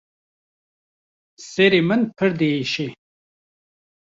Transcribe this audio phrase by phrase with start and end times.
[1.49, 2.87] Serê min pir diêşe.